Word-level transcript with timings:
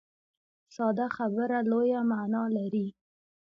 ساده 0.75 1.07
خبره 1.17 1.57
لویه 1.69 2.01
معنا 2.11 2.43
لري. 2.55 2.87